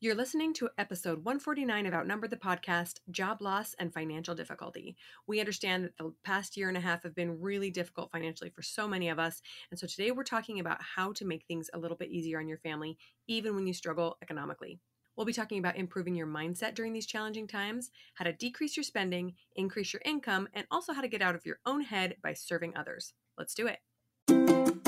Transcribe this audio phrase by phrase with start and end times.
[0.00, 4.94] You're listening to episode 149 of Outnumbered the podcast Job Loss and Financial Difficulty.
[5.26, 8.62] We understand that the past year and a half have been really difficult financially for
[8.62, 9.42] so many of us.
[9.72, 12.46] And so today we're talking about how to make things a little bit easier on
[12.46, 14.78] your family, even when you struggle economically.
[15.16, 18.84] We'll be talking about improving your mindset during these challenging times, how to decrease your
[18.84, 22.34] spending, increase your income, and also how to get out of your own head by
[22.34, 23.14] serving others.
[23.36, 24.87] Let's do it.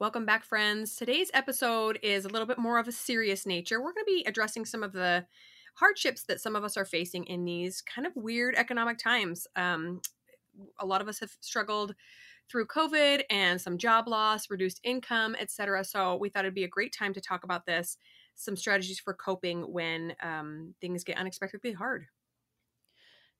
[0.00, 0.96] Welcome back, friends.
[0.96, 3.82] Today's episode is a little bit more of a serious nature.
[3.82, 5.26] We're going to be addressing some of the
[5.74, 9.46] hardships that some of us are facing in these kind of weird economic times.
[9.56, 10.00] Um,
[10.78, 11.94] a lot of us have struggled
[12.50, 15.84] through COVID and some job loss, reduced income, etc.
[15.84, 17.98] So we thought it'd be a great time to talk about this,
[18.36, 22.06] some strategies for coping when um, things get unexpectedly hard.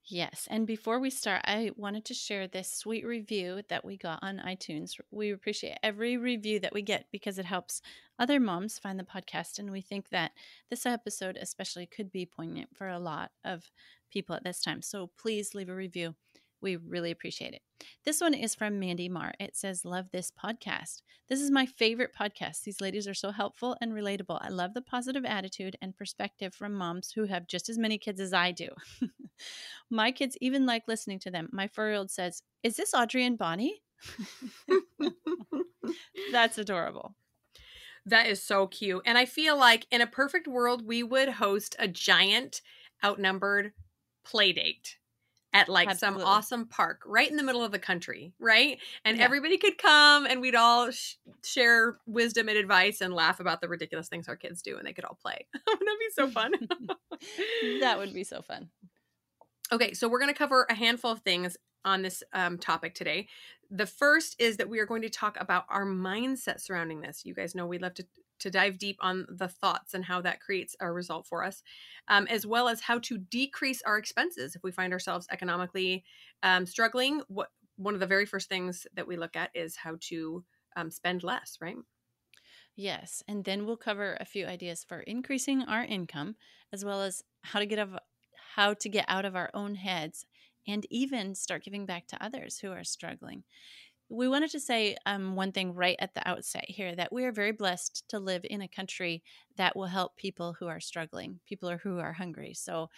[0.05, 0.47] Yes.
[0.49, 4.39] And before we start, I wanted to share this sweet review that we got on
[4.39, 4.99] iTunes.
[5.11, 7.81] We appreciate every review that we get because it helps
[8.17, 9.59] other moms find the podcast.
[9.59, 10.31] And we think that
[10.69, 13.71] this episode, especially, could be poignant for a lot of
[14.11, 14.81] people at this time.
[14.81, 16.15] So please leave a review.
[16.61, 17.61] We really appreciate it.
[18.05, 19.33] This one is from Mandy Marr.
[19.39, 21.01] It says, Love this podcast.
[21.27, 22.63] This is my favorite podcast.
[22.63, 24.37] These ladies are so helpful and relatable.
[24.41, 28.19] I love the positive attitude and perspective from moms who have just as many kids
[28.19, 28.69] as I do.
[29.89, 31.49] my kids even like listening to them.
[31.51, 33.81] My four year old says, Is this Audrey and Bonnie?
[36.31, 37.15] That's adorable.
[38.05, 39.01] That is so cute.
[39.05, 42.61] And I feel like in a perfect world, we would host a giant
[43.03, 43.73] outnumbered
[44.23, 44.97] play date
[45.53, 46.21] at like Absolutely.
[46.21, 48.79] some awesome park right in the middle of the country, right?
[49.03, 49.23] And yeah.
[49.23, 53.67] everybody could come and we'd all sh- share wisdom and advice and laugh about the
[53.67, 55.45] ridiculous things our kids do and they could all play.
[55.67, 56.51] Wouldn't that be so fun?
[57.81, 58.69] that would be so fun.
[59.73, 63.27] Okay, so we're going to cover a handful of things on this um, topic today.
[63.69, 67.21] The first is that we are going to talk about our mindset surrounding this.
[67.25, 68.05] You guys know we love to
[68.39, 71.61] to dive deep on the thoughts and how that creates a result for us,
[72.07, 76.03] um, as well as how to decrease our expenses if we find ourselves economically
[76.41, 77.21] um, struggling.
[77.27, 80.43] What one of the very first things that we look at is how to
[80.75, 81.77] um, spend less, right?
[82.75, 86.35] Yes, and then we'll cover a few ideas for increasing our income,
[86.73, 87.97] as well as how to get of
[88.55, 90.25] how to get out of our own heads
[90.67, 93.43] and even start giving back to others who are struggling
[94.11, 97.31] we wanted to say um, one thing right at the outset here that we are
[97.31, 99.23] very blessed to live in a country
[99.55, 102.53] that will help people who are struggling, people who are hungry.
[102.53, 102.89] So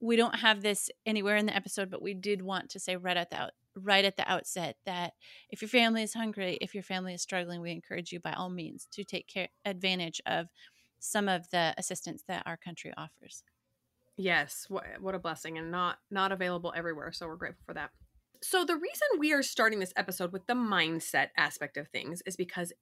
[0.00, 3.18] we don't have this anywhere in the episode, but we did want to say right
[3.18, 5.12] at the out, right at the outset that
[5.50, 8.48] if your family is hungry, if your family is struggling, we encourage you by all
[8.48, 10.46] means to take care, advantage of
[10.98, 13.42] some of the assistance that our country offers.
[14.16, 17.12] Yes, what, what a blessing, and not not available everywhere.
[17.12, 17.90] So we're grateful for that.
[18.42, 22.36] So, the reason we are starting this episode with the mindset aspect of things is
[22.36, 22.72] because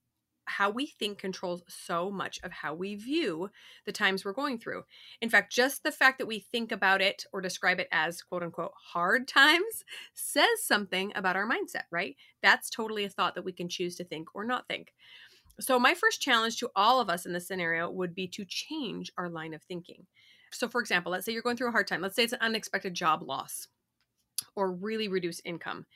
[0.47, 3.51] how we think controls so much of how we view
[3.87, 4.83] the times we're going through.
[5.21, 8.43] In fact, just the fact that we think about it or describe it as quote
[8.43, 12.17] unquote hard times says something about our mindset, right?
[12.43, 14.93] That's totally a thought that we can choose to think or not think.
[15.61, 19.13] So, my first challenge to all of us in this scenario would be to change
[19.17, 20.07] our line of thinking.
[20.55, 22.01] So, for example, let's say you're going through a hard time.
[22.01, 23.69] Let's say it's an unexpected job loss
[24.57, 25.87] or really reduce income.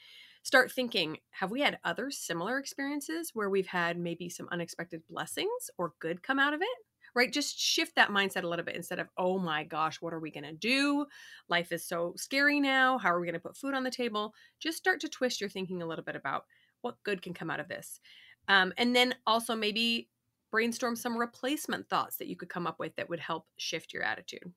[0.43, 5.71] Start thinking have we had other similar experiences where we've had maybe some unexpected blessings
[5.77, 6.69] or good come out of it?
[7.15, 7.33] Right?
[7.33, 10.31] Just shift that mindset a little bit instead of, oh my gosh, what are we
[10.31, 11.07] going to do?
[11.49, 12.99] Life is so scary now.
[12.99, 14.35] How are we going to put food on the table?
[14.61, 16.45] Just start to twist your thinking a little bit about
[16.83, 17.99] what good can come out of this.
[18.47, 20.09] Um, and then also maybe
[20.51, 24.03] brainstorm some replacement thoughts that you could come up with that would help shift your
[24.03, 24.53] attitude.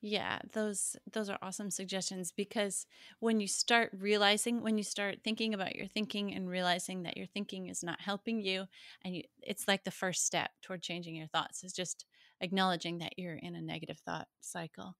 [0.00, 2.86] Yeah, those those are awesome suggestions because
[3.18, 7.26] when you start realizing when you start thinking about your thinking and realizing that your
[7.26, 8.66] thinking is not helping you
[9.04, 12.04] and you, it's like the first step toward changing your thoughts is just
[12.40, 14.94] acknowledging that you're in a negative thought cycle.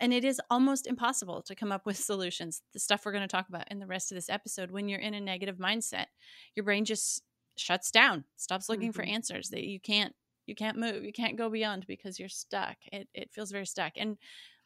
[0.00, 2.62] And it is almost impossible to come up with solutions.
[2.72, 5.00] The stuff we're going to talk about in the rest of this episode when you're
[5.00, 6.06] in a negative mindset,
[6.54, 7.22] your brain just
[7.60, 9.00] shuts down, stops looking mm-hmm.
[9.00, 10.14] for answers that you can't
[10.46, 13.92] you can't move you can't go beyond because you're stuck it, it feels very stuck
[13.96, 14.16] and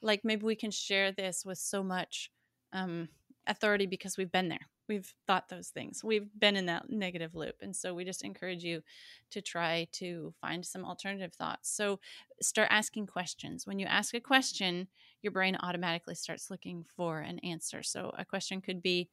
[0.00, 2.30] like maybe we can share this with so much
[2.72, 3.08] um
[3.46, 4.68] authority because we've been there.
[4.88, 6.04] We've thought those things.
[6.04, 7.56] We've been in that negative loop.
[7.60, 8.82] And so we just encourage you
[9.30, 11.70] to try to find some alternative thoughts.
[11.70, 12.00] So
[12.40, 13.66] start asking questions.
[13.66, 14.88] When you ask a question,
[15.22, 17.82] your brain automatically starts looking for an answer.
[17.82, 19.08] So a question could be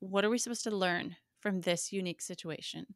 [0.00, 2.86] What are we supposed to learn from this unique situation?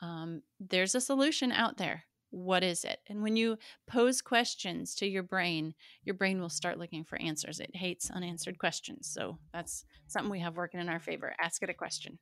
[0.00, 3.00] Um, there's a solution out there what is it?
[3.08, 5.74] And when you pose questions to your brain,
[6.04, 7.60] your brain will start looking for answers.
[7.60, 9.08] It hates unanswered questions.
[9.10, 11.34] So that's something we have working in our favor.
[11.40, 12.18] Ask it a question.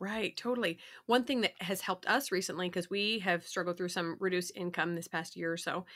[0.00, 0.78] Right, totally.
[1.06, 4.96] One thing that has helped us recently, because we have struggled through some reduced income
[4.96, 5.86] this past year or so,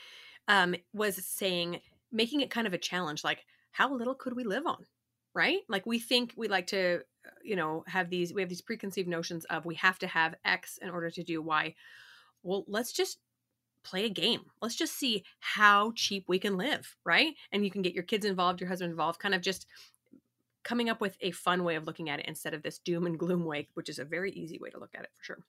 [0.47, 4.65] um, was saying, making it kind of a challenge like, how little could we live
[4.65, 4.85] on?
[5.37, 5.59] Right?
[5.69, 9.07] Like, we think we like to, uh, you know, have these, we have these preconceived
[9.07, 11.75] notions of we have to have X in order to do Y
[12.47, 13.19] well, let's just
[13.83, 14.41] play a game.
[14.61, 17.35] Let's just see how cheap we can live, right?
[17.51, 19.67] And you can get your kids involved, your husband involved, kind of just
[20.63, 23.19] coming up with a fun way of looking at it instead of this doom and
[23.19, 25.39] gloom way, which is a very easy way to look at it for sure.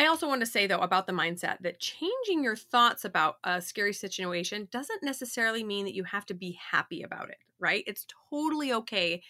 [0.00, 3.60] I also want to say, though, about the mindset that changing your thoughts about a
[3.60, 7.84] scary situation doesn't necessarily mean that you have to be happy about it, right?
[7.86, 9.22] It's totally okay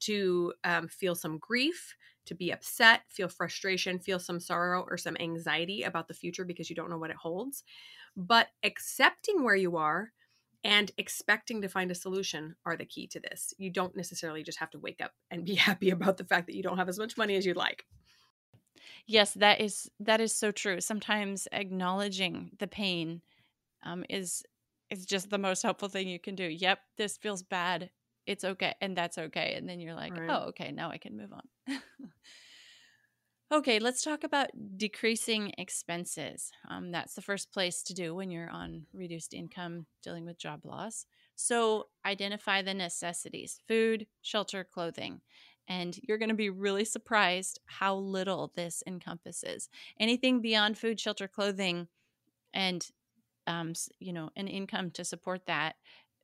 [0.00, 1.96] to um, feel some grief,
[2.26, 6.68] to be upset, feel frustration, feel some sorrow or some anxiety about the future because
[6.68, 7.64] you don't know what it holds.
[8.14, 10.12] But accepting where you are
[10.62, 13.54] and expecting to find a solution are the key to this.
[13.56, 16.56] You don't necessarily just have to wake up and be happy about the fact that
[16.56, 17.86] you don't have as much money as you'd like.
[19.06, 20.80] Yes, that is that is so true.
[20.80, 23.22] Sometimes acknowledging the pain
[23.82, 24.42] um, is
[24.90, 26.44] is just the most helpful thing you can do.
[26.44, 27.90] Yep, this feels bad
[28.30, 30.30] it's okay and that's okay and then you're like right.
[30.30, 31.78] oh okay now i can move on
[33.52, 38.50] okay let's talk about decreasing expenses um, that's the first place to do when you're
[38.50, 45.20] on reduced income dealing with job loss so identify the necessities food shelter clothing
[45.68, 49.68] and you're going to be really surprised how little this encompasses
[49.98, 51.88] anything beyond food shelter clothing
[52.52, 52.90] and
[53.46, 55.76] um, you know an income to support that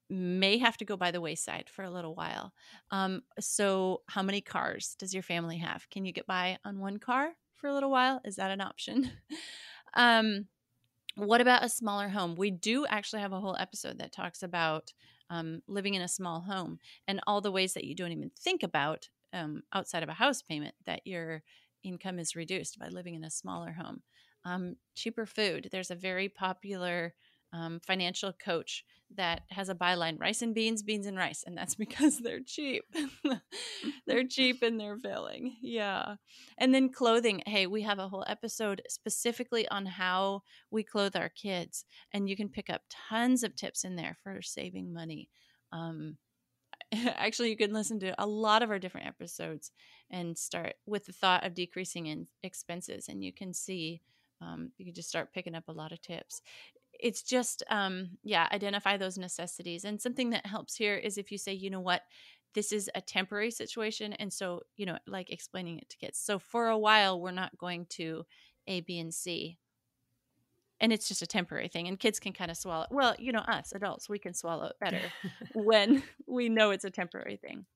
[0.09, 2.53] may have to go by the wayside for a little while.
[2.91, 5.89] Um, so, how many cars does your family have?
[5.91, 8.21] Can you get by on one car for a little while?
[8.25, 9.11] Is that an option?
[9.95, 10.47] um,
[11.17, 12.37] what about a smaller home?
[12.37, 14.93] We do actually have a whole episode that talks about
[15.31, 16.79] um, living in a small home
[17.09, 20.43] and all the ways that you don't even think about um, outside of a house
[20.43, 21.43] payment that your
[21.85, 24.03] income is reduced by living in a smaller home.
[24.45, 25.69] Um, cheaper food.
[25.71, 27.15] There's a very popular
[27.53, 28.85] um, financial coach
[29.15, 31.45] that has a byline rice and beans, beans and rice.
[31.47, 32.85] And that's because they're cheap.
[34.07, 35.57] they're cheap and they're filling.
[35.61, 36.17] Yeah.
[36.59, 37.43] And then clothing.
[37.47, 41.85] Hey, we have a whole episode specifically on how we clothe our kids.
[42.13, 45.29] And you can pick up tons of tips in there for saving money.
[45.73, 46.17] Um,
[47.17, 49.71] actually you can listen to a lot of our different episodes
[50.11, 54.01] and start with the thought of decreasing in expenses and you can see
[54.41, 56.43] um, you can just start picking up a lot of tips.
[56.99, 61.39] It's just um yeah identify those necessities and something that helps here is if you
[61.39, 62.03] say you know what?
[62.55, 66.19] This is a temporary situation and so you know like explaining it to kids.
[66.19, 68.25] So for a while we're not going to
[68.67, 69.59] a b and c
[70.81, 73.41] and it's just a temporary thing and kids can kind of swallow well you know
[73.41, 75.13] us adults we can swallow it better
[75.53, 77.67] when we know it's a temporary thing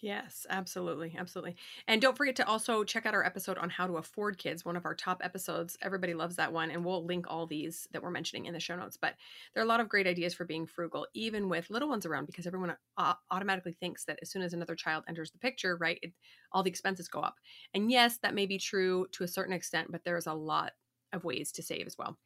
[0.00, 1.16] Yes, absolutely.
[1.18, 1.56] Absolutely.
[1.88, 4.76] And don't forget to also check out our episode on how to afford kids, one
[4.76, 5.76] of our top episodes.
[5.82, 6.70] Everybody loves that one.
[6.70, 8.96] And we'll link all these that we're mentioning in the show notes.
[8.96, 9.16] But
[9.52, 12.26] there are a lot of great ideas for being frugal, even with little ones around,
[12.26, 12.76] because everyone
[13.30, 16.14] automatically thinks that as soon as another child enters the picture, right, it,
[16.52, 17.40] all the expenses go up.
[17.74, 20.74] And yes, that may be true to a certain extent, but there's a lot
[21.12, 22.18] of ways to save as well.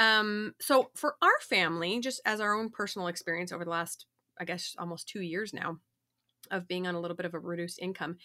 [0.00, 4.06] Um, so for our family, just as our own personal experience over the last,
[4.40, 5.78] I guess, almost two years now,
[6.50, 8.16] of being on a little bit of a reduced income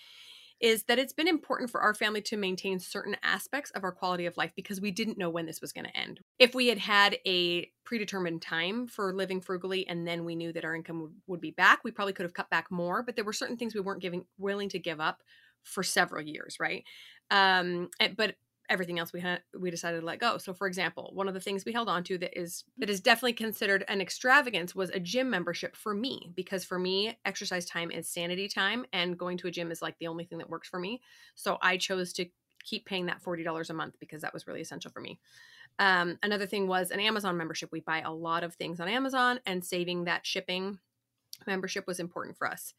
[0.59, 4.25] is that it's been important for our family to maintain certain aspects of our quality
[4.25, 6.21] of life because we didn't know when this was going to end.
[6.39, 10.63] If we had had a predetermined time for living frugally and then we knew that
[10.63, 13.33] our income would, be back, we probably could have cut back more, but there were
[13.33, 15.21] certain things we weren't giving willing to give up
[15.63, 16.85] for several years, right?
[17.29, 18.35] Um, but
[18.70, 20.38] everything else we had we decided to let go.
[20.38, 23.01] So for example, one of the things we held on to that is that is
[23.01, 27.91] definitely considered an extravagance was a gym membership for me because for me exercise time
[27.91, 30.70] is sanity time and going to a gym is like the only thing that works
[30.70, 31.01] for me.
[31.36, 32.25] So I chose to
[32.63, 35.20] keep paying that $40 a month because that was really essential for me.
[35.79, 37.70] Um, another thing was an Amazon membership.
[37.72, 40.79] We buy a lot of things on Amazon and saving that shipping
[41.46, 42.74] membership was important for us.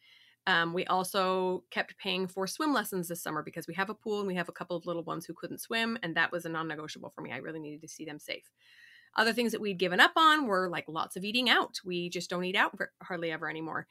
[0.47, 4.19] Um, we also kept paying for swim lessons this summer because we have a pool
[4.19, 6.49] and we have a couple of little ones who couldn't swim, and that was a
[6.49, 7.33] non negotiable for me.
[7.33, 8.51] I really needed to see them safe.
[9.17, 11.81] Other things that we'd given up on were like lots of eating out.
[11.85, 13.87] We just don't eat out hardly ever anymore.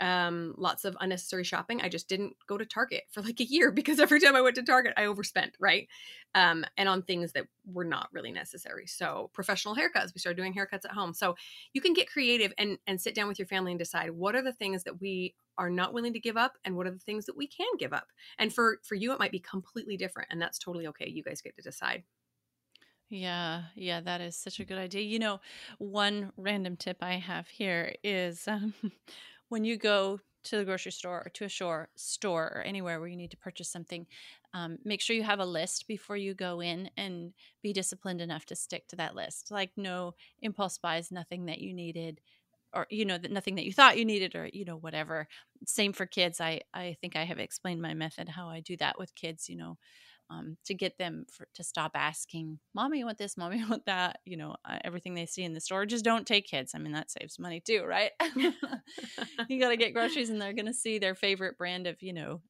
[0.00, 1.80] Um, lots of unnecessary shopping.
[1.80, 4.56] I just didn't go to Target for like a year because every time I went
[4.56, 5.88] to Target, I overspent, right?
[6.34, 8.86] Um, and on things that were not really necessary.
[8.86, 11.14] So professional haircuts, we started doing haircuts at home.
[11.14, 11.36] So
[11.72, 14.42] you can get creative and and sit down with your family and decide what are
[14.42, 17.26] the things that we are not willing to give up and what are the things
[17.26, 18.08] that we can give up.
[18.38, 21.08] And for for you, it might be completely different, and that's totally okay.
[21.08, 22.02] You guys get to decide.
[23.10, 25.02] Yeah, yeah, that is such a good idea.
[25.02, 25.40] You know,
[25.78, 28.74] one random tip I have here is um,
[29.54, 33.08] when you go to the grocery store or to a shore store or anywhere where
[33.08, 34.06] you need to purchase something,
[34.54, 37.32] um, make sure you have a list before you go in and
[37.62, 39.50] be disciplined enough to stick to that list.
[39.50, 42.20] Like no impulse buys, nothing that you needed,
[42.74, 45.28] or you know that nothing that you thought you needed, or you know whatever.
[45.66, 46.40] Same for kids.
[46.40, 49.48] I I think I have explained my method how I do that with kids.
[49.48, 49.78] You know,
[50.30, 53.36] um, to get them for, to stop asking, "Mommy, you want this?
[53.36, 55.86] Mommy, you want that?" You know, uh, everything they see in the store.
[55.86, 56.72] Just don't take kids.
[56.74, 58.12] I mean, that saves money too, right?
[59.48, 62.12] you got to get groceries, and they're going to see their favorite brand of you
[62.12, 62.40] know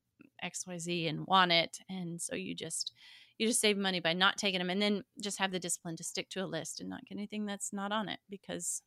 [0.43, 2.93] X Y Z and want it, and so you just
[3.38, 6.04] you just save money by not taking them, and then just have the discipline to
[6.04, 8.83] stick to a list and not get anything that's not on it because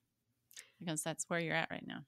[0.80, 2.00] because that's where you're at right now.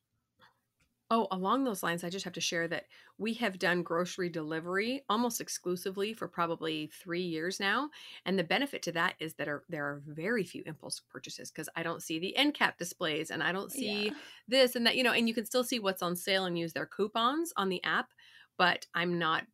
[1.12, 2.86] Oh, along those lines, I just have to share that
[3.18, 7.90] we have done grocery delivery almost exclusively for probably three years now.
[8.26, 11.68] And the benefit to that is that are, there are very few impulse purchases because
[11.76, 14.14] I don't see the end cap displays and I don't see yeah.
[14.48, 16.74] this and that, you know, and you can still see what's on sale and use
[16.74, 18.10] their coupons on the app,
[18.60, 19.46] but I'm not,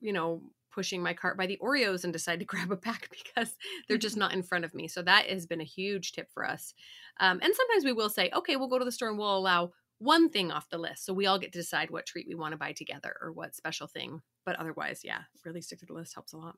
[0.00, 0.40] you know,
[0.72, 3.56] pushing my cart by the Oreos and decide to grab a pack because
[3.88, 4.86] they're just not in front of me.
[4.86, 6.74] So that has been a huge tip for us.
[7.20, 9.72] Um, and sometimes we will say, okay, we'll go to the store and we'll allow
[10.02, 11.06] one thing off the list.
[11.06, 13.54] So we all get to decide what treat we want to buy together or what
[13.54, 14.20] special thing.
[14.44, 16.56] But otherwise, yeah, really stick to the list helps a lot.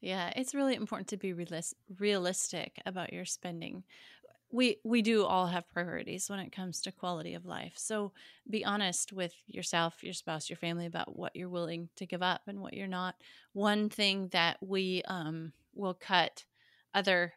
[0.00, 3.84] Yeah, it's really important to be realis- realistic about your spending.
[4.50, 7.74] We we do all have priorities when it comes to quality of life.
[7.76, 8.12] So
[8.48, 12.42] be honest with yourself, your spouse, your family about what you're willing to give up
[12.46, 13.14] and what you're not.
[13.52, 16.44] One thing that we um, will cut
[16.94, 17.32] other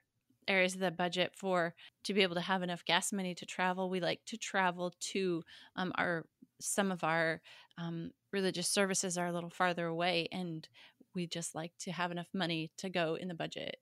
[0.48, 1.74] areas of the budget for
[2.04, 3.90] to be able to have enough gas money to travel.
[3.90, 5.44] We like to travel to
[5.76, 6.26] um, our
[6.62, 7.42] some of our
[7.78, 10.68] um, religious services are a little farther away, and
[11.14, 13.78] we just like to have enough money to go in the budget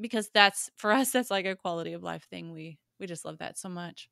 [0.00, 2.52] because that's for us that's like a quality of life thing.
[2.52, 4.08] We we just love that so much.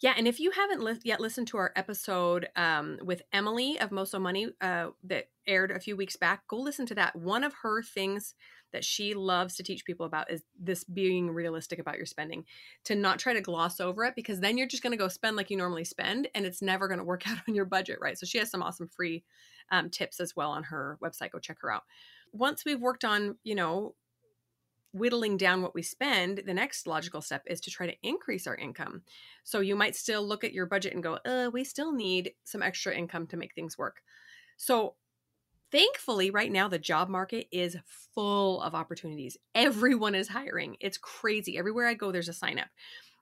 [0.00, 3.90] Yeah, and if you haven't li- yet listened to our episode um, with Emily of
[3.90, 7.16] Moso Money uh, that aired a few weeks back, go listen to that.
[7.16, 8.34] One of her things
[8.72, 12.44] that she loves to teach people about is this being realistic about your spending,
[12.84, 15.34] to not try to gloss over it because then you're just going to go spend
[15.34, 18.18] like you normally spend, and it's never going to work out on your budget, right?
[18.18, 19.24] So she has some awesome free
[19.70, 21.32] um, tips as well on her website.
[21.32, 21.84] Go check her out.
[22.32, 23.94] Once we've worked on, you know,
[24.96, 28.56] whittling down what we spend, the next logical step is to try to increase our
[28.56, 29.02] income.
[29.44, 32.62] So you might still look at your budget and go, uh, we still need some
[32.62, 34.02] extra income to make things work.
[34.56, 34.94] So
[35.70, 37.76] thankfully, right now, the job market is
[38.14, 39.36] full of opportunities.
[39.54, 40.76] Everyone is hiring.
[40.80, 41.58] It's crazy.
[41.58, 42.68] Everywhere I go, there's a sign up.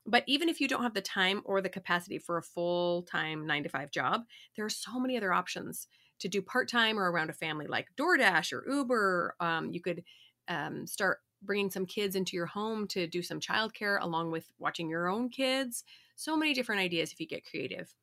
[0.06, 3.46] But even if you don't have the time or the capacity for a full time
[3.46, 5.88] nine to five job, there are so many other options
[6.20, 9.34] to do part time or around a family, like DoorDash or Uber.
[9.40, 10.04] Um, you could
[10.48, 14.88] um, start bringing some kids into your home to do some childcare along with watching
[14.88, 15.84] your own kids.
[16.16, 17.94] So many different ideas if you get creative.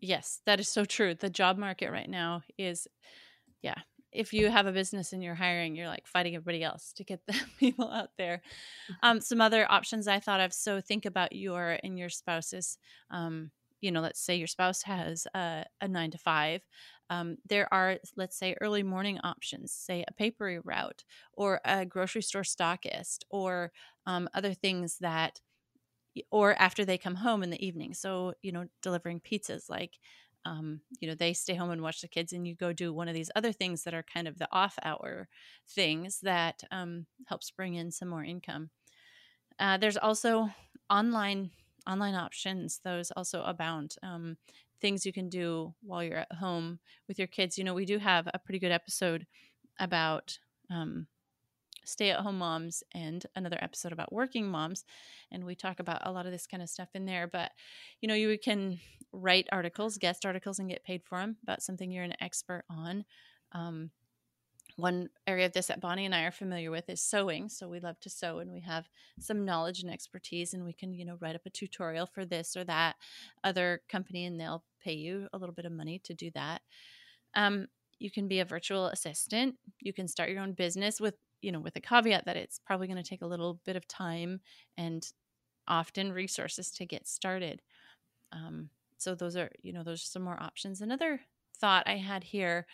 [0.00, 1.14] Yes, that is so true.
[1.14, 2.86] The job market right now is,
[3.62, 3.76] yeah.
[4.12, 7.20] If you have a business and you're hiring, you're like fighting everybody else to get
[7.26, 8.42] the people out there.
[8.90, 8.92] Mm-hmm.
[9.02, 10.52] Um, some other options I thought of.
[10.52, 12.78] So think about your and your spouse's.
[13.10, 16.62] Um, you know, let's say your spouse has a, a nine to five
[17.10, 22.22] um, there are, let's say, early morning options, say a papery route or a grocery
[22.22, 23.72] store stockist or
[24.06, 25.40] um, other things that,
[26.30, 27.94] or after they come home in the evening.
[27.94, 29.98] So, you know, delivering pizzas like,
[30.44, 33.08] um, you know, they stay home and watch the kids, and you go do one
[33.08, 35.28] of these other things that are kind of the off hour
[35.68, 38.70] things that um, helps bring in some more income.
[39.58, 40.48] Uh, there's also
[40.90, 41.50] online
[41.86, 43.96] online options; those also abound.
[44.02, 44.36] Um,
[44.80, 46.78] things you can do while you're at home
[47.08, 47.56] with your kids.
[47.58, 49.26] You know, we do have a pretty good episode
[49.78, 50.38] about
[50.70, 51.06] um,
[51.84, 54.84] stay at home moms and another episode about working moms.
[55.30, 57.26] And we talk about a lot of this kind of stuff in there.
[57.26, 57.52] But,
[58.00, 58.78] you know, you can
[59.12, 63.04] write articles, guest articles, and get paid for them about something you're an expert on.
[63.52, 63.90] Um,
[64.76, 67.48] one area of this that Bonnie and I are familiar with is sewing.
[67.48, 68.88] So we love to sew and we have
[69.20, 72.56] some knowledge and expertise and we can, you know, write up a tutorial for this
[72.56, 72.96] or that
[73.44, 76.62] other company and they'll pay you a little bit of money to do that.
[77.34, 79.54] Um, you can be a virtual assistant.
[79.80, 82.88] You can start your own business with, you know, with a caveat that it's probably
[82.88, 84.40] going to take a little bit of time
[84.76, 85.06] and
[85.68, 87.62] often resources to get started.
[88.32, 88.70] Um,
[89.04, 91.20] so those are you know those are some more options another
[91.60, 92.66] thought i had here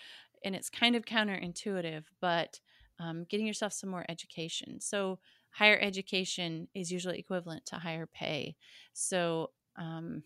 [0.45, 2.61] and it's kind of counterintuitive but
[3.01, 4.81] um, getting yourself some more education.
[4.81, 5.19] So
[5.51, 8.57] higher education is usually equivalent to higher pay.
[8.93, 10.23] So um,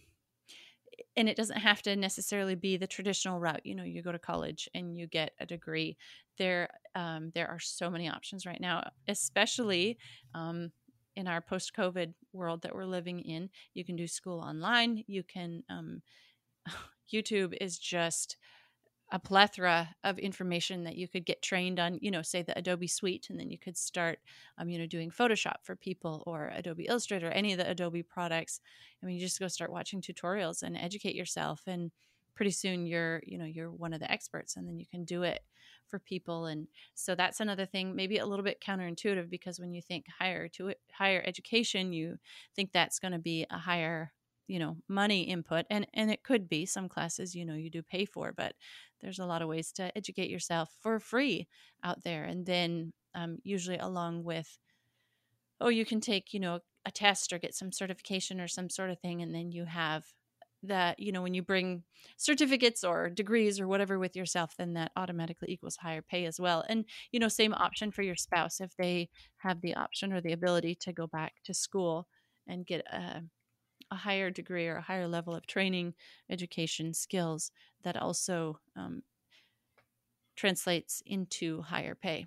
[1.17, 3.65] and it doesn't have to necessarily be the traditional route.
[3.65, 5.97] You know you go to college and you get a degree.
[6.37, 9.99] There um, there are so many options right now especially
[10.35, 10.73] um,
[11.17, 13.51] in our post covid world that we're living in.
[13.75, 15.05] You can do school online.
[15.07, 16.03] You can um,
[17.13, 18.37] youtube is just
[19.15, 22.89] a plethora of information that you could get trained on you know say the adobe
[22.89, 24.19] suite and then you could start
[24.59, 28.61] um, you know doing photoshop for people or adobe illustrator any of the adobe products.
[29.03, 31.93] I mean you just go start watching tutorials and educate yourself and
[32.35, 35.23] pretty soon you're you know you're one of the experts and then you can do
[35.23, 35.41] it
[35.87, 36.47] for people.
[36.47, 40.49] And so that's another thing maybe a little bit counterintuitive because when you think higher
[40.49, 42.19] to higher education you
[42.57, 44.13] think that's going to be a higher
[44.47, 47.83] you know money input and and it could be some classes you know you do
[47.83, 48.55] pay for but
[49.01, 51.47] there's a lot of ways to educate yourself for free
[51.83, 54.59] out there and then um, usually along with
[55.61, 58.91] oh you can take you know a test or get some certification or some sort
[58.91, 60.05] of thing and then you have
[60.63, 61.83] that you know when you bring
[62.17, 66.65] certificates or degrees or whatever with yourself then that automatically equals higher pay as well
[66.69, 69.09] and you know same option for your spouse if they
[69.39, 72.09] have the option or the ability to go back to school
[72.47, 73.23] and get a
[73.91, 75.95] a higher degree or a higher level of training,
[76.29, 77.51] education, skills
[77.83, 79.03] that also um,
[80.37, 82.27] translates into higher pay.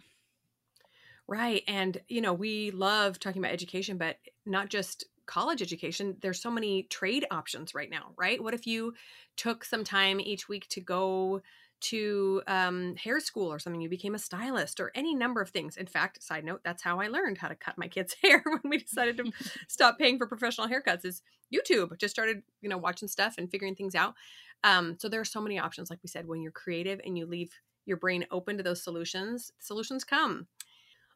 [1.27, 1.63] Right.
[1.67, 6.15] And, you know, we love talking about education, but not just college education.
[6.21, 8.41] There's so many trade options right now, right?
[8.41, 8.93] What if you
[9.35, 11.41] took some time each week to go
[11.79, 15.77] to um, hair school or something, you became a stylist or any number of things.
[15.77, 18.61] In fact, side note, that's how I learned how to cut my kids' hair when
[18.63, 19.31] we decided to
[19.67, 21.05] stop paying for professional haircuts.
[21.05, 21.21] Is
[21.53, 24.15] YouTube just started, you know, watching stuff and figuring things out.
[24.63, 27.25] Um, so there are so many options, like we said, when you're creative and you
[27.25, 27.51] leave
[27.85, 30.47] your brain open to those solutions, solutions come.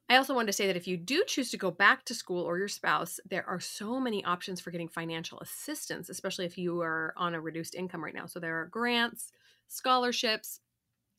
[0.10, 2.44] I also wanted to say that if you do choose to go back to school
[2.44, 6.82] or your spouse, there are so many options for getting financial assistance, especially if you
[6.82, 8.26] are on a reduced income right now.
[8.26, 9.32] So there are grants,
[9.72, 10.60] scholarships,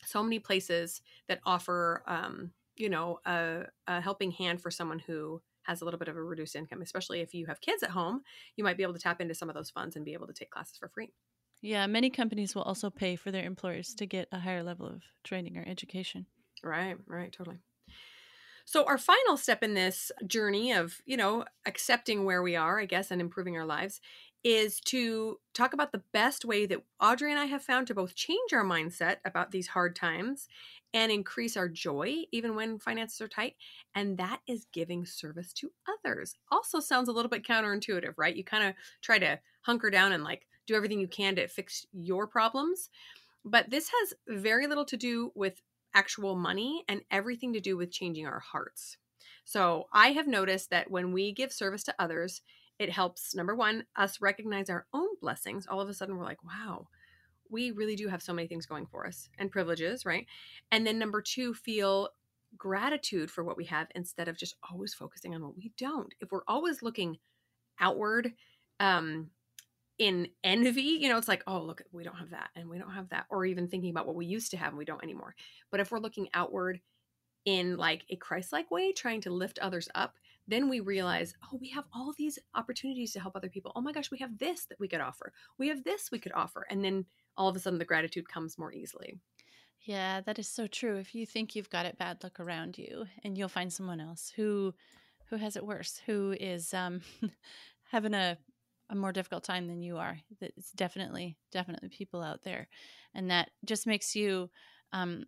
[0.04, 5.42] so many places that offer, um, you know, a, a helping hand for someone who
[5.62, 8.22] has a little bit of a reduced income, especially if you have kids at home,
[8.56, 10.32] you might be able to tap into some of those funds and be able to
[10.32, 11.12] take classes for free.
[11.62, 15.02] Yeah, many companies will also pay for their employers to get a higher level of
[15.22, 16.26] training or education.
[16.62, 17.58] Right, right, totally.
[18.64, 22.86] So our final step in this journey of, you know, accepting where we are, I
[22.86, 24.00] guess, and improving our lives
[24.44, 28.14] is to talk about the best way that Audrey and I have found to both
[28.14, 30.48] change our mindset about these hard times
[30.92, 33.54] and increase our joy even when finances are tight
[33.94, 36.34] and that is giving service to others.
[36.50, 38.36] Also sounds a little bit counterintuitive, right?
[38.36, 41.86] You kind of try to hunker down and like do everything you can to fix
[41.92, 42.90] your problems.
[43.44, 45.62] But this has very little to do with
[45.94, 48.96] actual money and everything to do with changing our hearts.
[49.44, 52.42] So, I have noticed that when we give service to others,
[52.82, 55.66] it helps, number one, us recognize our own blessings.
[55.66, 56.88] All of a sudden, we're like, wow,
[57.48, 60.26] we really do have so many things going for us and privileges, right?
[60.70, 62.10] And then number two, feel
[62.56, 66.14] gratitude for what we have instead of just always focusing on what we don't.
[66.20, 67.18] If we're always looking
[67.80, 68.32] outward,
[68.80, 69.30] um,
[69.98, 72.90] in envy, you know, it's like, oh, look, we don't have that and we don't
[72.90, 75.34] have that, or even thinking about what we used to have and we don't anymore.
[75.70, 76.80] But if we're looking outward
[77.44, 80.16] in like a Christ like way, trying to lift others up,
[80.48, 83.72] then we realize, oh, we have all these opportunities to help other people.
[83.76, 85.32] Oh my gosh, we have this that we could offer.
[85.58, 86.66] We have this we could offer.
[86.68, 89.18] And then all of a sudden the gratitude comes more easily.
[89.80, 90.96] Yeah, that is so true.
[90.96, 94.32] If you think you've got it bad, look around you and you'll find someone else
[94.34, 94.74] who
[95.26, 97.00] who has it worse, who is um
[97.90, 98.38] having a
[98.90, 100.18] a more difficult time than you are.
[100.40, 102.68] It's definitely definitely people out there.
[103.14, 104.50] And that just makes you
[104.92, 105.24] um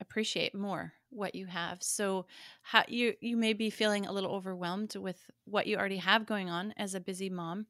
[0.00, 1.82] appreciate more what you have.
[1.82, 2.26] So
[2.62, 6.50] how you you may be feeling a little overwhelmed with what you already have going
[6.50, 7.66] on as a busy mom.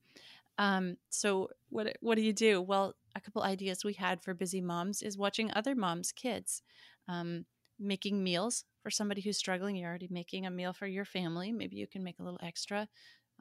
[0.58, 2.60] Um, so what what do you do?
[2.62, 6.62] Well, a couple ideas we had for busy moms is watching other moms' kids,
[7.08, 7.46] um,
[7.78, 9.76] making meals for somebody who's struggling.
[9.76, 11.52] You're already making a meal for your family.
[11.52, 12.88] Maybe you can make a little extra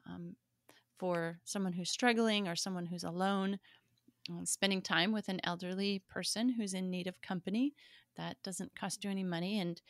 [0.08, 0.36] um,
[0.98, 3.58] for someone who's struggling or someone who's alone.
[4.30, 7.74] Um, spending time with an elderly person who's in need of company
[8.16, 9.82] that doesn't cost you any money and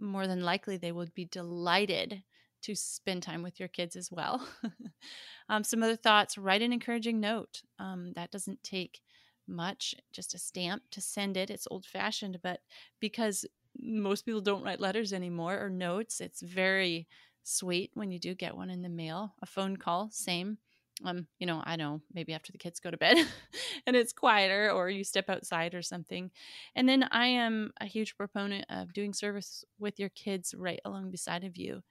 [0.00, 2.22] more than likely they would be delighted
[2.62, 4.46] to spend time with your kids as well.
[5.48, 7.62] um, some other thoughts write an encouraging note.
[7.78, 9.00] Um, that doesn't take
[9.48, 11.50] much, just a stamp to send it.
[11.50, 12.60] It's old fashioned, but
[13.00, 13.44] because
[13.78, 17.08] most people don't write letters anymore or notes, it's very
[17.42, 19.34] sweet when you do get one in the mail.
[19.42, 20.58] A phone call, same.
[21.04, 23.16] Um, you know, I know maybe after the kids go to bed
[23.86, 26.30] and it's quieter or you step outside or something.
[26.76, 31.10] And then I am a huge proponent of doing service with your kids right along
[31.10, 31.82] beside of you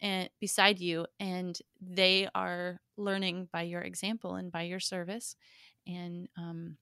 [0.00, 5.36] and beside you and they are learning by your example and by your service
[5.86, 6.76] and um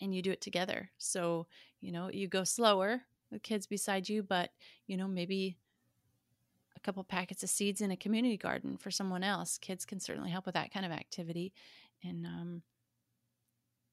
[0.00, 0.90] and you do it together.
[0.98, 1.46] So,
[1.80, 4.50] you know, you go slower, the kids beside you, but
[4.86, 5.58] you know, maybe
[6.86, 9.58] couple packets of seeds in a community garden for someone else.
[9.58, 11.52] Kids can certainly help with that kind of activity,
[12.04, 12.62] and um,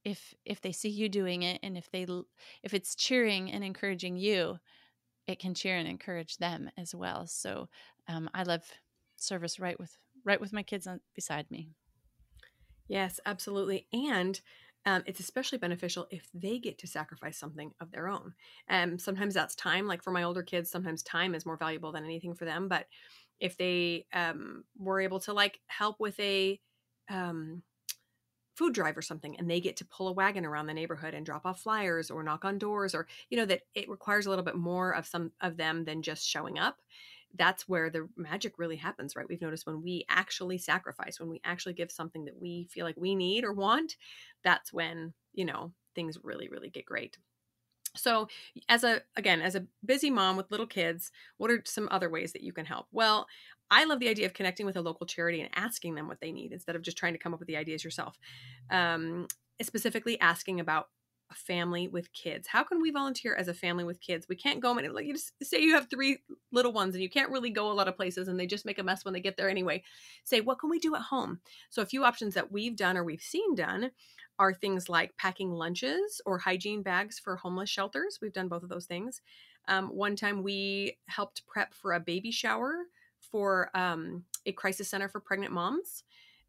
[0.05, 2.05] if if they see you doing it, and if they
[2.61, 4.59] if it's cheering and encouraging you,
[5.25, 7.25] it can cheer and encourage them as well.
[7.25, 7.67] So
[8.07, 8.63] um, I love
[9.17, 11.69] service right with right with my kids on, beside me.
[12.87, 14.39] Yes, absolutely, and
[14.85, 18.33] um, it's especially beneficial if they get to sacrifice something of their own.
[18.67, 19.87] And um, sometimes that's time.
[19.87, 22.67] Like for my older kids, sometimes time is more valuable than anything for them.
[22.67, 22.87] But
[23.39, 26.59] if they um, were able to like help with a
[27.09, 27.63] um,
[28.55, 31.25] food drive or something and they get to pull a wagon around the neighborhood and
[31.25, 34.45] drop off flyers or knock on doors or you know that it requires a little
[34.45, 36.77] bit more of some of them than just showing up
[37.35, 39.27] that's where the magic really happens, right?
[39.27, 42.97] We've noticed when we actually sacrifice, when we actually give something that we feel like
[42.97, 43.95] we need or want,
[44.43, 47.17] that's when, you know, things really, really get great.
[47.95, 48.27] So,
[48.69, 52.33] as a again, as a busy mom with little kids, what are some other ways
[52.33, 52.87] that you can help?
[52.91, 53.27] Well,
[53.69, 56.31] I love the idea of connecting with a local charity and asking them what they
[56.31, 58.17] need instead of just trying to come up with the ideas yourself.
[58.71, 59.27] Um,
[59.61, 60.89] specifically, asking about
[61.31, 62.47] a family with kids.
[62.47, 64.27] How can we volunteer as a family with kids?
[64.27, 66.19] We can't go and like you just say you have three
[66.51, 68.79] little ones and you can't really go a lot of places and they just make
[68.79, 69.83] a mess when they get there anyway.
[70.23, 71.39] Say, what can we do at home?
[71.69, 73.91] So a few options that we've done or we've seen done
[74.39, 78.19] are things like packing lunches or hygiene bags for homeless shelters.
[78.21, 79.21] We've done both of those things.
[79.67, 82.73] Um, one time we helped prep for a baby shower
[83.19, 86.03] for um, a crisis center for pregnant moms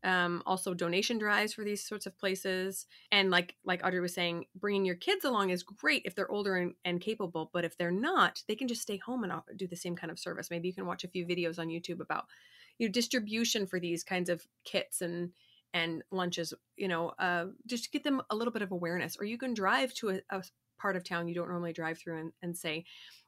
[0.04, 2.86] um, also donation drives for these sorts of places.
[3.10, 6.56] And like like audrey was saying bringing your kids along is great if they're older
[6.56, 9.76] and, and capable but if they're not they can just stay home and do the
[9.76, 10.50] same kind of service.
[10.50, 12.26] Maybe you can watch a few videos on youtube about
[12.78, 15.30] you know distribution for these kinds of kits and
[15.72, 19.16] and lunches you know uh, just get them a little bit of awareness.
[19.18, 20.42] Or you can drive to a, a
[20.78, 22.84] part of town you don't normally drive through and, and say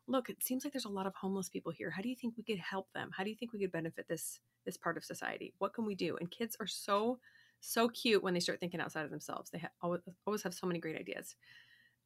[0.08, 1.90] look it seems like there's a lot of homeless people here.
[1.90, 3.10] How do you think we could help them?
[3.16, 5.52] How do you think we could benefit this this part of society?
[5.58, 6.16] What can we do?
[6.16, 7.18] And kids are so
[7.60, 9.50] so cute when they start thinking outside of themselves.
[9.50, 11.34] They ha- always, always have so many great ideas.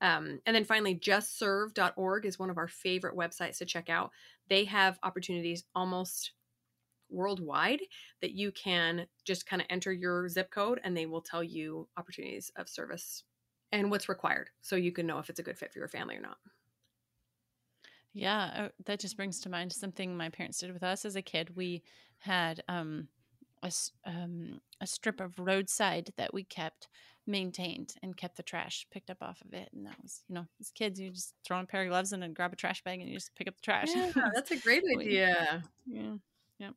[0.00, 4.10] Um, and then finally justserve.org is one of our favorite websites to check out.
[4.48, 6.32] They have opportunities almost
[7.10, 7.80] worldwide
[8.22, 11.88] that you can just kind of enter your zip code and they will tell you
[11.96, 13.24] opportunities of service
[13.72, 16.16] and what's required so you can know if it's a good fit for your family
[16.16, 16.38] or not
[18.12, 21.22] yeah, uh, that just brings to mind something my parents did with us as a
[21.22, 21.56] kid.
[21.56, 21.82] We
[22.18, 23.08] had um,
[23.62, 23.70] a,
[24.04, 26.88] um, a strip of roadside that we kept
[27.26, 29.68] maintained and kept the trash picked up off of it.
[29.72, 32.12] And that was, you know, as kids, you just throw on a pair of gloves
[32.12, 33.88] and grab a trash bag and you just pick up the trash.
[33.94, 35.62] Yeah, that's a great idea.
[35.86, 36.14] Yeah.
[36.58, 36.70] Yeah.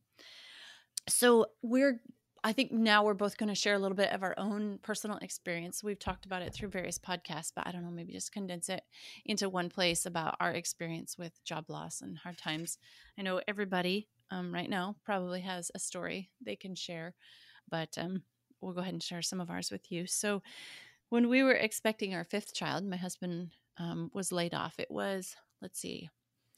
[1.09, 1.99] So we're
[2.45, 5.17] I think now we're both going to share a little bit of our own personal
[5.17, 5.81] experience.
[5.81, 8.83] We've talked about it through various podcasts, but I don't know, maybe just condense it
[9.23, 12.77] into one place about our experience with job loss and hard times.
[13.17, 17.15] I know everybody um, right now probably has a story they can share,
[17.69, 18.23] but um,
[18.59, 20.05] we'll go ahead and share some of ours with you.
[20.05, 20.41] So,
[21.09, 24.79] when we were expecting our fifth child, my husband um, was laid off.
[24.79, 26.09] It was, let's see,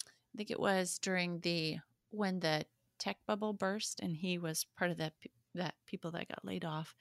[0.07, 1.77] I think it was during the
[2.11, 2.65] when the
[2.97, 5.11] tech bubble burst, and he was part of the
[5.55, 6.95] that people that got laid off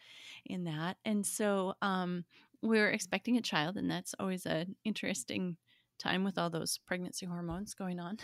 [0.46, 0.96] in that.
[1.04, 2.24] And so um,
[2.62, 5.56] we were expecting a child, and that's always an interesting
[5.98, 8.18] time with all those pregnancy hormones going on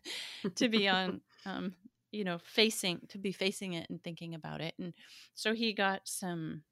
[0.56, 1.72] to be on um,
[2.10, 4.92] you know facing to be facing it and thinking about it and
[5.34, 6.62] so he got some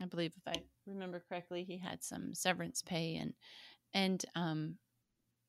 [0.00, 3.34] i believe if i remember correctly he had some severance pay and
[3.94, 4.76] and um,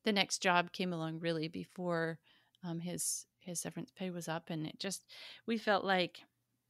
[0.04, 2.18] the next job came along really before
[2.64, 5.04] um, his his severance pay was up and it just
[5.46, 6.18] we felt like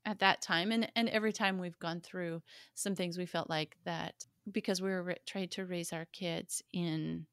[0.09, 2.43] at that time and and every time we've gone through
[2.75, 7.27] some things we felt like that because we were trying to raise our kids in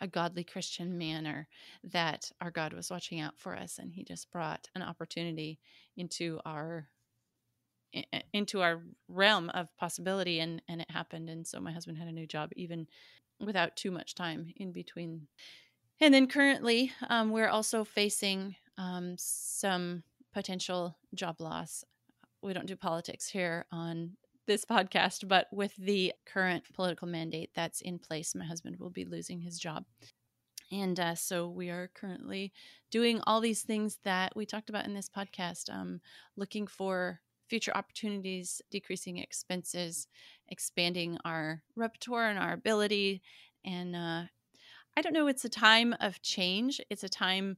[0.00, 1.48] a godly christian manner
[1.84, 5.58] that our god was watching out for us and he just brought an opportunity
[5.96, 6.88] into our
[8.32, 12.12] into our realm of possibility and and it happened and so my husband had a
[12.12, 12.88] new job even
[13.40, 15.26] without too much time in between.
[16.00, 20.02] And then currently um, we're also facing um, some
[20.34, 21.84] potential job loss.
[22.42, 24.16] We don't do politics here on
[24.46, 29.06] this podcast, but with the current political mandate that's in place, my husband will be
[29.06, 29.84] losing his job.
[30.70, 32.52] And uh, so we are currently
[32.90, 36.00] doing all these things that we talked about in this podcast, um,
[36.36, 40.08] looking for future opportunities, decreasing expenses,
[40.48, 43.22] expanding our repertoire and our ability.
[43.64, 44.22] And uh,
[44.96, 46.80] I don't know, it's a time of change.
[46.90, 47.56] It's a time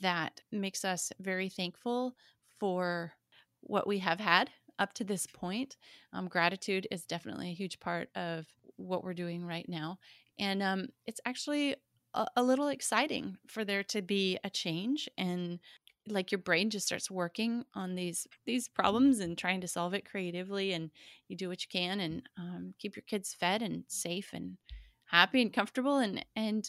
[0.00, 2.14] that makes us very thankful
[2.58, 3.12] for
[3.60, 5.76] what we have had up to this point.
[6.12, 9.98] Um, gratitude is definitely a huge part of what we're doing right now.
[10.38, 11.76] And um, it's actually
[12.14, 15.60] a, a little exciting for there to be a change and
[16.06, 20.08] like your brain just starts working on these these problems and trying to solve it
[20.08, 20.90] creatively and
[21.28, 24.58] you do what you can and um, keep your kids fed and safe and
[25.06, 26.68] happy and comfortable and and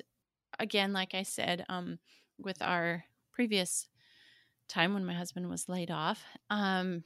[0.59, 1.99] again like i said um,
[2.37, 3.03] with our
[3.35, 3.87] previous
[4.67, 7.03] time when my husband was laid off um,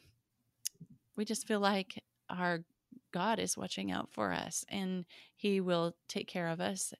[1.17, 2.63] we just feel like our
[3.11, 6.93] god is watching out for us and he will take care of us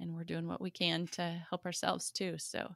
[0.00, 2.74] and we're doing what we can to help ourselves too so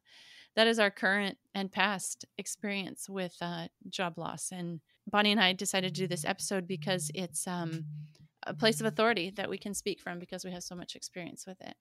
[0.56, 4.50] that is our current and past experience with uh, job loss.
[4.52, 7.84] And Bonnie and I decided to do this episode because it's um,
[8.46, 11.44] a place of authority that we can speak from because we have so much experience
[11.46, 11.74] with it.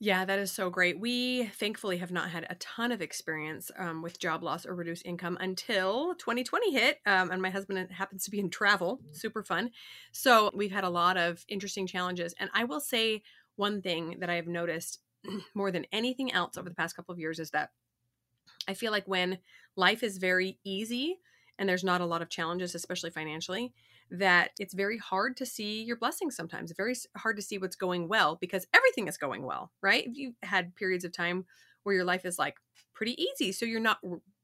[0.00, 1.00] Yeah, that is so great.
[1.00, 5.04] We thankfully have not had a ton of experience um, with job loss or reduced
[5.04, 6.98] income until 2020 hit.
[7.04, 9.70] Um, and my husband happens to be in travel, super fun.
[10.12, 12.32] So we've had a lot of interesting challenges.
[12.38, 13.22] And I will say
[13.56, 15.00] one thing that I have noticed
[15.54, 17.70] more than anything else over the past couple of years is that
[18.68, 19.38] I feel like when
[19.74, 21.18] life is very easy
[21.58, 23.72] and there's not a lot of challenges, especially financially,
[24.10, 26.72] that it's very hard to see your blessings sometimes.
[26.76, 30.06] Very hard to see what's going well because everything is going well, right?
[30.06, 31.44] If you had periods of time
[31.82, 32.56] where your life is like
[32.94, 33.98] pretty easy, so you're not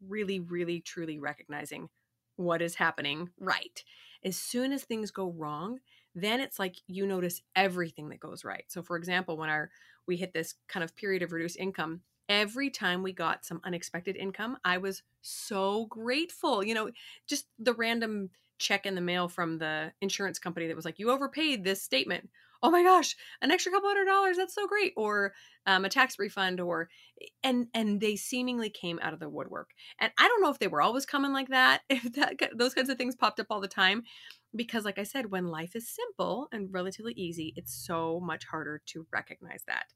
[0.07, 1.89] really, really, truly recognizing
[2.37, 3.83] what is happening right.
[4.25, 5.79] As soon as things go wrong,
[6.15, 8.65] then it's like you notice everything that goes right.
[8.69, 9.71] So, for example, when our
[10.07, 14.17] we hit this kind of period of reduced income, every time we got some unexpected
[14.17, 16.65] income, I was so grateful.
[16.65, 16.91] You know,
[17.27, 21.11] just the random check in the mail from the insurance company that was like, you
[21.11, 22.31] overpaid this statement.
[22.67, 24.39] Oh my gosh, an extra couple hundred dollars.
[24.39, 24.95] That's so great.
[24.97, 25.35] Or
[25.67, 26.89] um, a tax refund or
[27.43, 29.71] and and they seemingly came out of the woodwork.
[30.01, 32.89] And I don't know if they were always coming like that, if that those kinds
[32.89, 34.05] of things popped up all the time
[34.57, 38.81] because like i said when life is simple and relatively easy it's so much harder
[38.87, 39.87] to recognize that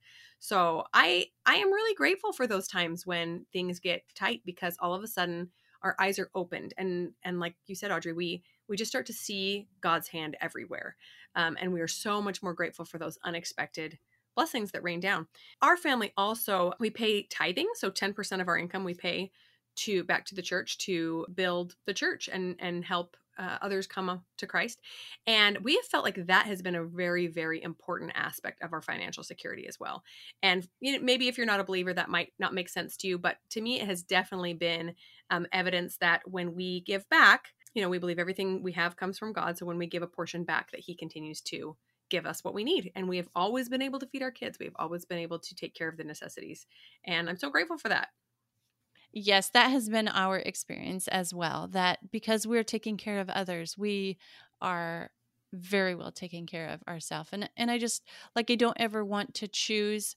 [0.40, 4.94] so i i am really grateful for those times when things get tight because all
[4.94, 5.50] of a sudden
[5.83, 9.12] our eyes are opened and and like you said audrey we we just start to
[9.12, 10.97] see god's hand everywhere
[11.35, 13.99] um, and we are so much more grateful for those unexpected
[14.38, 15.27] blessings that rain down.
[15.62, 19.33] Our family also we pay tithing so 10% of our income we pay
[19.79, 24.22] to back to the church to build the church and and help uh, others come
[24.38, 24.81] to Christ.
[25.27, 28.83] And we have felt like that has been a very, very important aspect of our
[28.83, 30.03] financial security as well.
[30.42, 33.07] And you know, maybe if you're not a believer, that might not make sense to
[33.07, 33.18] you.
[33.18, 34.94] But to me, it has definitely been
[35.31, 39.18] um, evidence that when we give back, you know, we believe everything we have comes
[39.18, 39.59] from God.
[39.59, 41.77] So when we give a portion back, that He continues to
[42.11, 42.90] give us what we need.
[42.94, 44.59] And we have always been able to feed our kids.
[44.59, 46.66] We've always been able to take care of the necessities.
[47.05, 48.09] And I'm so grateful for that.
[49.12, 51.68] Yes, that has been our experience as well.
[51.68, 54.18] That because we're taking care of others, we
[54.61, 55.11] are
[55.53, 57.31] very well taken care of ourselves.
[57.33, 58.03] And and I just
[58.37, 60.14] like I don't ever want to choose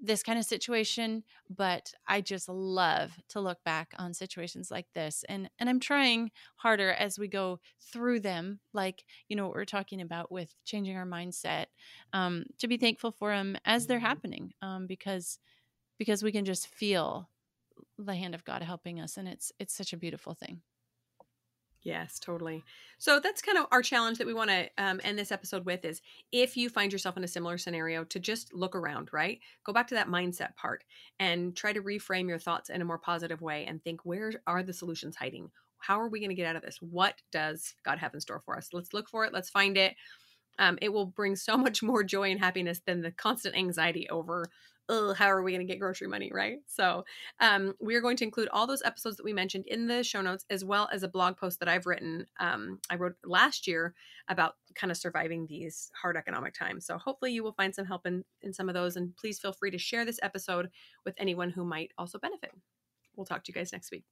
[0.00, 5.24] this kind of situation, but I just love to look back on situations like this.
[5.28, 9.64] And and I'm trying harder as we go through them, like, you know, what we're
[9.66, 11.66] talking about with changing our mindset,
[12.12, 14.52] um, to be thankful for them as they're happening.
[14.62, 15.38] Um, because
[15.98, 17.28] because we can just feel
[18.06, 20.62] the hand of God helping us and it's it's such a beautiful thing.
[21.82, 22.62] Yes, totally.
[22.98, 25.84] So that's kind of our challenge that we want to um, end this episode with
[25.84, 29.40] is if you find yourself in a similar scenario, to just look around, right?
[29.64, 30.84] Go back to that mindset part
[31.18, 34.62] and try to reframe your thoughts in a more positive way and think where are
[34.62, 35.50] the solutions hiding?
[35.78, 36.76] How are we going to get out of this?
[36.82, 38.68] What does God have in store for us?
[38.74, 39.32] Let's look for it.
[39.32, 39.94] Let's find it.
[40.58, 44.44] Um, it will bring so much more joy and happiness than the constant anxiety over
[45.16, 46.58] how are we going to get grocery money, right?
[46.66, 47.04] So
[47.40, 50.20] um, we are going to include all those episodes that we mentioned in the show
[50.20, 52.26] notes, as well as a blog post that I've written.
[52.38, 53.94] Um, I wrote last year
[54.28, 56.86] about kind of surviving these hard economic times.
[56.86, 58.96] So hopefully you will find some help in, in some of those.
[58.96, 60.70] And please feel free to share this episode
[61.04, 62.50] with anyone who might also benefit.
[63.16, 64.04] We'll talk to you guys next week.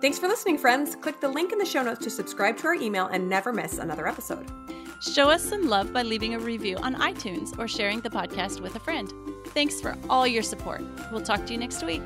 [0.00, 0.94] Thanks for listening, friends.
[0.94, 3.78] Click the link in the show notes to subscribe to our email and never miss
[3.78, 4.46] another episode.
[5.00, 8.76] Show us some love by leaving a review on iTunes or sharing the podcast with
[8.76, 9.12] a friend.
[9.48, 10.82] Thanks for all your support.
[11.12, 12.02] We'll talk to you next week.